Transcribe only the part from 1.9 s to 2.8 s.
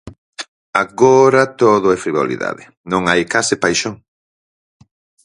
é frivolidade,